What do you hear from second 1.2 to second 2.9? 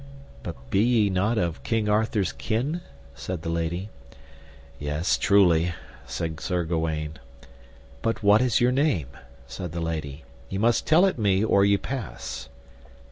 of King Arthur's kin?